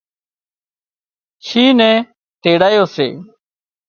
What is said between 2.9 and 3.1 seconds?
سي